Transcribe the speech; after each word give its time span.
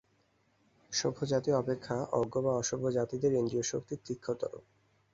সভ্য 0.91 1.19
জাতি 1.25 1.49
অপেক্ষা 1.53 1.97
অজ্ঞ 2.13 2.35
বা 2.41 2.51
অসভ্য 2.55 2.85
জাতিদের 2.97 3.31
ইন্দ্রিয়শক্তি 3.33 3.95
তীক্ষ্ণতর। 4.05 4.53